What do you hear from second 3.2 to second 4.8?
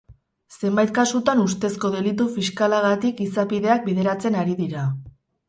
izapideak bideratzen ari